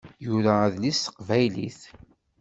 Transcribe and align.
Yura 0.25 0.53
adlis 0.67 0.97
s 0.99 1.03
teqbaylit. 1.05 1.79